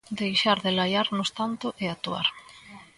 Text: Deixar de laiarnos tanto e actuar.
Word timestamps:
Deixar 0.19 0.57
de 0.65 0.71
laiarnos 0.77 1.29
tanto 1.39 1.67
e 1.83 1.85
actuar. 1.87 2.27